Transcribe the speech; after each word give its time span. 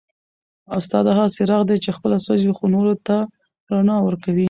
استاد 0.77 1.05
هغه 1.11 1.25
څراغ 1.35 1.61
دی 1.69 1.77
چي 1.83 1.89
خپله 1.97 2.17
سوځي 2.25 2.51
خو 2.57 2.63
نورو 2.75 2.93
ته 3.07 3.17
رڼا 3.71 3.97
ورکوي. 4.03 4.39